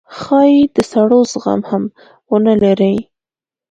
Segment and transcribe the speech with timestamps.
[0.19, 1.83] ښايي د سړو زغم هم
[2.31, 2.97] ونه لرئ